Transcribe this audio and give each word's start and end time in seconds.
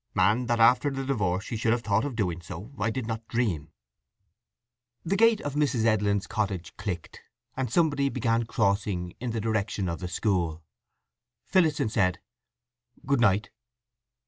And 0.15 0.47
that 0.47 0.59
after 0.59 0.89
the 0.89 1.05
divorce 1.05 1.43
she 1.45 1.55
should 1.55 1.73
have 1.73 1.83
thought 1.83 2.05
of 2.05 2.15
doing 2.15 2.41
so 2.41 2.71
I 2.79 2.89
did 2.89 3.05
not 3.05 3.27
dream." 3.27 3.69
The 5.05 5.15
gate 5.15 5.39
of 5.41 5.53
Mrs. 5.53 5.85
Edlin's 5.85 6.25
cottage 6.25 6.75
clicked, 6.75 7.21
and 7.55 7.71
somebody 7.71 8.09
began 8.09 8.45
crossing 8.47 9.11
in 9.19 9.29
the 9.29 9.39
direction 9.39 9.87
of 9.87 9.99
the 9.99 10.07
school. 10.07 10.63
Phillotson 11.45 11.89
said 11.89 12.19
"Good 13.05 13.21
night." 13.21 13.51